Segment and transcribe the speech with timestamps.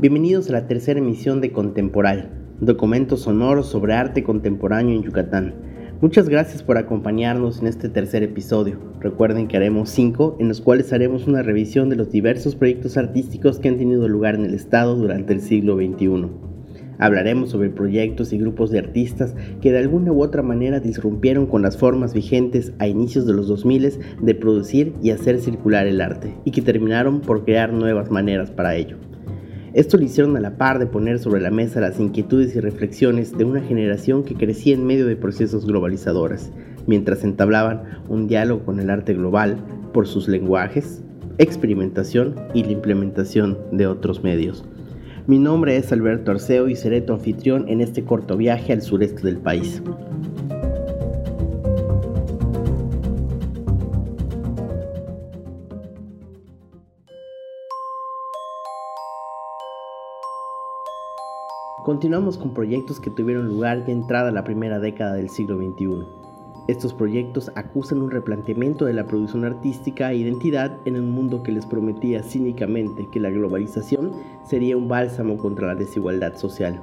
[0.00, 2.30] Bienvenidos a la tercera emisión de Contemporal,
[2.60, 5.54] documento sonoro sobre arte contemporáneo en Yucatán.
[6.00, 8.78] Muchas gracias por acompañarnos en este tercer episodio.
[9.00, 13.58] Recuerden que haremos cinco, en los cuales haremos una revisión de los diversos proyectos artísticos
[13.58, 16.28] que han tenido lugar en el Estado durante el siglo XXI.
[17.00, 21.62] Hablaremos sobre proyectos y grupos de artistas que de alguna u otra manera disrumpieron con
[21.62, 26.34] las formas vigentes a inicios de los 2000 de producir y hacer circular el arte,
[26.44, 28.96] y que terminaron por crear nuevas maneras para ello.
[29.74, 33.36] Esto lo hicieron a la par de poner sobre la mesa las inquietudes y reflexiones
[33.36, 36.50] de una generación que crecía en medio de procesos globalizadores,
[36.86, 39.58] mientras entablaban un diálogo con el arte global
[39.92, 41.02] por sus lenguajes,
[41.36, 44.64] experimentación y la implementación de otros medios.
[45.26, 49.20] Mi nombre es Alberto Arceo y seré tu anfitrión en este corto viaje al sureste
[49.22, 49.82] del país.
[61.84, 66.06] Continuamos con proyectos que tuvieron lugar ya entrada la primera década del siglo XXI.
[66.66, 71.52] Estos proyectos acusan un replanteamiento de la producción artística e identidad en un mundo que
[71.52, 74.12] les prometía cínicamente que la globalización
[74.44, 76.82] sería un bálsamo contra la desigualdad social.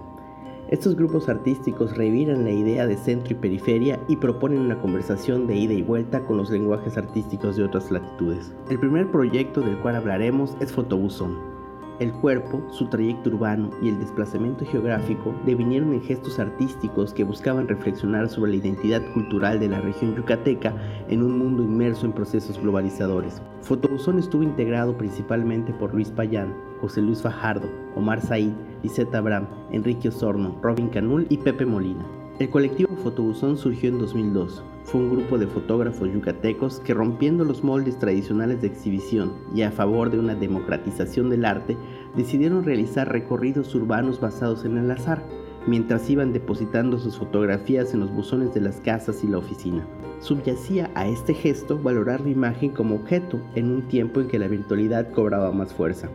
[0.70, 5.56] Estos grupos artísticos reviran la idea de centro y periferia y proponen una conversación de
[5.56, 8.56] ida y vuelta con los lenguajes artísticos de otras latitudes.
[8.72, 11.55] El primer proyecto del cual hablaremos es Fotobusón,
[12.00, 17.68] el cuerpo, su trayecto urbano y el desplazamiento geográfico devinieron en gestos artísticos que buscaban
[17.68, 20.74] reflexionar sobre la identidad cultural de la región yucateca
[21.08, 23.42] en un mundo inmerso en procesos globalizadores.
[23.62, 28.52] Fotobuzón estuvo integrado principalmente por Luis Payán, José Luis Fajardo, Omar Said,
[28.84, 32.06] Lisette Abraham, Enrique Osorno, Robin Canul y Pepe Molina.
[32.38, 34.62] El colectivo Fotobuzón surgió en 2002.
[34.84, 39.72] Fue un grupo de fotógrafos yucatecos que rompiendo los moldes tradicionales de exhibición y a
[39.72, 41.78] favor de una democratización del arte,
[42.14, 45.24] decidieron realizar recorridos urbanos basados en el azar,
[45.66, 49.88] mientras iban depositando sus fotografías en los buzones de las casas y la oficina.
[50.20, 54.50] Subyacía a este gesto valorar la imagen como objeto en un tiempo en que la
[54.50, 56.10] virtualidad cobraba más fuerza.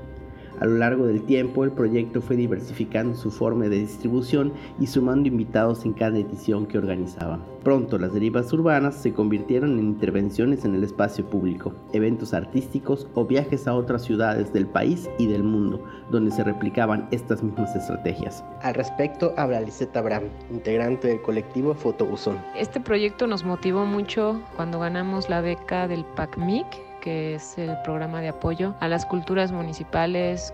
[0.61, 5.27] A lo largo del tiempo, el proyecto fue diversificando su forma de distribución y sumando
[5.27, 7.39] invitados en cada edición que organizaba.
[7.65, 13.25] Pronto las derivas urbanas se convirtieron en intervenciones en el espacio público, eventos artísticos o
[13.25, 18.45] viajes a otras ciudades del país y del mundo, donde se replicaban estas mismas estrategias.
[18.61, 22.39] Al respecto habla Lisette Abraham, integrante del colectivo Fotobusón.
[22.55, 28.21] Este proyecto nos motivó mucho cuando ganamos la beca del PACMIC que es el programa
[28.21, 30.53] de apoyo a las culturas municipales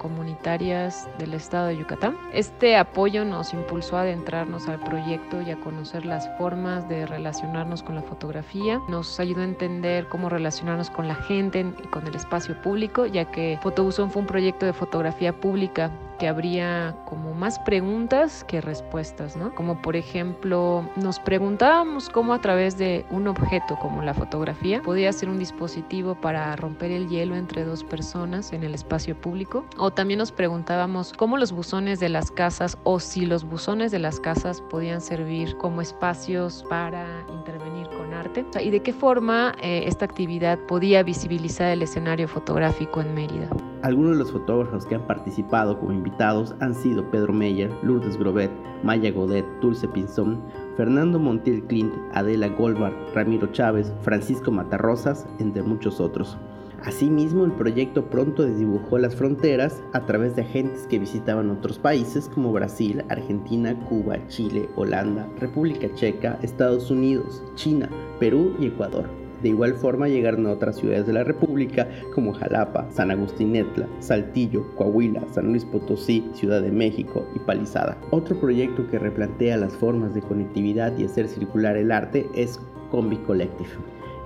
[0.00, 2.16] comunitarias del estado de Yucatán.
[2.32, 7.82] Este apoyo nos impulsó a adentrarnos al proyecto y a conocer las formas de relacionarnos
[7.82, 8.80] con la fotografía.
[8.88, 13.26] Nos ayudó a entender cómo relacionarnos con la gente y con el espacio público, ya
[13.26, 15.90] que Fotobusón fue un proyecto de fotografía pública
[16.20, 19.54] que habría como más preguntas que respuestas, ¿no?
[19.54, 25.10] Como por ejemplo, nos preguntábamos cómo a través de un objeto como la fotografía podía
[25.14, 29.64] ser un dispositivo para romper el hielo entre dos personas en el espacio público.
[29.94, 34.20] También nos preguntábamos cómo los buzones de las casas o si los buzones de las
[34.20, 40.04] casas podían servir como espacios para intervenir con arte y de qué forma eh, esta
[40.04, 43.48] actividad podía visibilizar el escenario fotográfico en Mérida.
[43.82, 48.50] Algunos de los fotógrafos que han participado como invitados han sido Pedro Meyer, Lourdes Grobet,
[48.82, 50.42] Maya Godet, Dulce Pinzón,
[50.76, 56.38] Fernando Montiel Clint, Adela Goldberg, Ramiro Chávez, Francisco Matarrosas, entre muchos otros.
[56.84, 62.28] Asimismo, el proyecto pronto desdibujó las fronteras a través de agentes que visitaban otros países
[62.28, 69.04] como Brasil, Argentina, Cuba, Chile, Holanda, República Checa, Estados Unidos, China, Perú y Ecuador.
[69.42, 73.86] De igual forma llegaron a otras ciudades de la República como Jalapa, San Agustín Etla,
[73.98, 77.98] Saltillo, Coahuila, San Luis Potosí, Ciudad de México y Palizada.
[78.10, 82.60] Otro proyecto que replantea las formas de conectividad y hacer circular el arte es
[82.90, 83.70] Combi Collective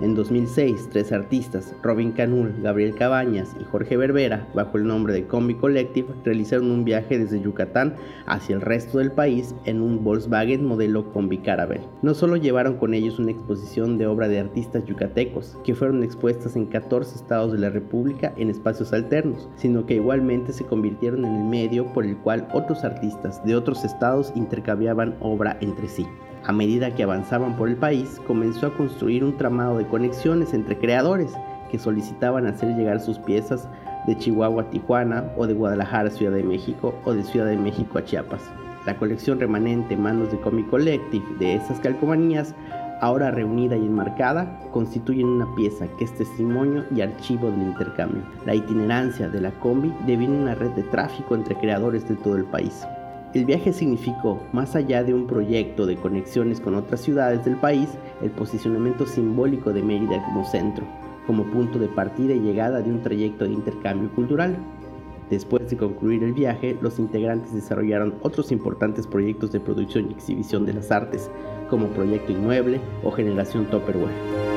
[0.00, 5.26] en 2006, tres artistas, Robin Canul, Gabriel Cabañas y Jorge Berbera, bajo el nombre de
[5.26, 7.94] Combi Collective, realizaron un viaje desde Yucatán
[8.26, 11.80] hacia el resto del país en un Volkswagen modelo Combi Caravel.
[12.02, 16.56] No solo llevaron con ellos una exposición de obra de artistas yucatecos, que fueron expuestas
[16.56, 21.34] en 14 estados de la República en espacios alternos, sino que igualmente se convirtieron en
[21.34, 26.06] el medio por el cual otros artistas de otros estados intercambiaban obra entre sí.
[26.46, 30.78] A medida que avanzaban por el país, comenzó a construir un tramado de conexiones entre
[30.78, 31.32] creadores
[31.70, 33.68] que solicitaban hacer llegar sus piezas
[34.06, 37.56] de Chihuahua a Tijuana o de Guadalajara a Ciudad de México o de Ciudad de
[37.56, 38.42] México a Chiapas.
[38.84, 42.54] La colección remanente en manos de Comic Collective de esas calcomanías
[43.00, 48.22] ahora reunida y enmarcada, constituyen una pieza que es testimonio y archivo del intercambio.
[48.46, 52.44] La itinerancia de la combi deviene una red de tráfico entre creadores de todo el
[52.44, 52.86] país.
[53.34, 57.88] El viaje significó, más allá de un proyecto de conexiones con otras ciudades del país,
[58.22, 60.86] el posicionamiento simbólico de Mérida como centro,
[61.26, 64.56] como punto de partida y llegada de un trayecto de intercambio cultural.
[65.30, 70.64] Después de concluir el viaje, los integrantes desarrollaron otros importantes proyectos de producción y exhibición
[70.64, 71.28] de las artes,
[71.68, 74.53] como Proyecto Inmueble o Generación Topperware.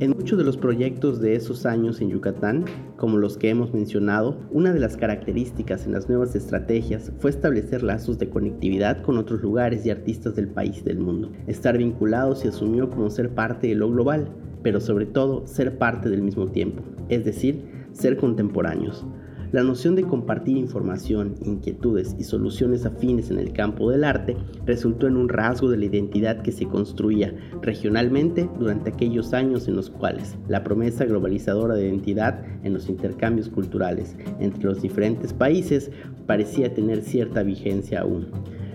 [0.00, 2.64] En muchos de los proyectos de esos años en Yucatán,
[2.96, 7.84] como los que hemos mencionado, una de las características en las nuevas estrategias fue establecer
[7.84, 11.30] lazos de conectividad con otros lugares y artistas del país y del mundo.
[11.46, 14.30] Estar vinculados se asumió como ser parte de lo global,
[14.64, 17.62] pero sobre todo ser parte del mismo tiempo, es decir,
[17.92, 19.06] ser contemporáneos.
[19.54, 24.36] La noción de compartir información, inquietudes y soluciones afines en el campo del arte
[24.66, 29.76] resultó en un rasgo de la identidad que se construía regionalmente durante aquellos años en
[29.76, 35.88] los cuales la promesa globalizadora de identidad en los intercambios culturales entre los diferentes países
[36.26, 38.26] parecía tener cierta vigencia aún.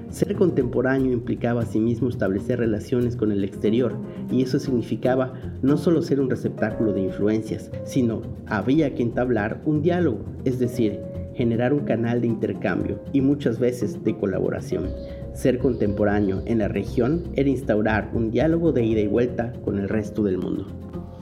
[0.09, 3.95] Ser contemporáneo implicaba asimismo establecer relaciones con el exterior
[4.31, 9.83] y eso significaba no solo ser un receptáculo de influencias, sino había que entablar un
[9.83, 10.99] diálogo, es decir,
[11.35, 14.89] generar un canal de intercambio y muchas veces de colaboración.
[15.33, 19.87] Ser contemporáneo en la región era instaurar un diálogo de ida y vuelta con el
[19.87, 20.65] resto del mundo.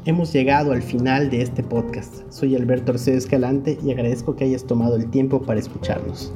[0.05, 2.23] Hemos llegado al final de este podcast.
[2.31, 6.33] Soy Alberto Arceo Escalante y agradezco que hayas tomado el tiempo para escucharnos.